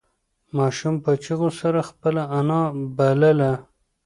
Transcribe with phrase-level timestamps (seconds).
[0.57, 2.61] ماشوم په چیغو سره خپله انا
[2.97, 3.53] بلله.